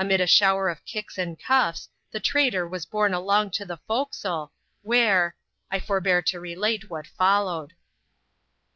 [0.00, 4.52] Amid a shower of kicks ind cuffs, the traitor was borne along to the forecastle,
[4.82, 5.34] where—]
[5.88, 7.72] forbear to relate what foUowed.